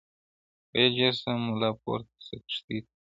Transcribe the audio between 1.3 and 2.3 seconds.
مُلا پورته